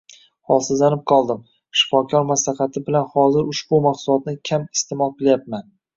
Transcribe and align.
Holsizlanib 0.51 1.01
qoldim, 1.11 1.43
shifokor 1.81 2.25
maslahati 2.31 2.83
bilan 2.87 3.05
hozir 3.19 3.53
ushbu 3.55 3.83
mahsulotni 3.89 4.35
kam 4.51 4.65
iste’mol 4.79 5.15
qilyapman. 5.21 5.71